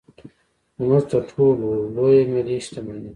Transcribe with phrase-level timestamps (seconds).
[0.77, 3.09] زموږ تر ټولو لویه ملي شتمني.